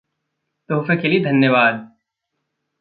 तोहफ़े 0.69 0.95
के 0.97 1.07
लिए 1.07 1.23
धन्यवाद। 1.23 1.91